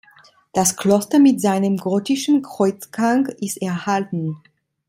[0.51, 4.37] Das Kloster mit seinem gotischen Kreuzgang ist erhalten.